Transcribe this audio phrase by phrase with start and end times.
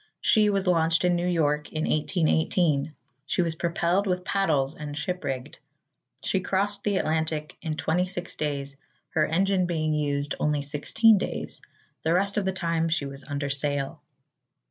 [0.21, 2.95] She was launched in New York in 1818.
[3.27, 5.59] She was propelled with paddles and ship rigged.
[6.23, 8.77] She crossed the Atlantic in 26 days,
[9.09, 11.61] her engine being used only 16 days.
[12.01, 14.01] The rest of the time she was under sail.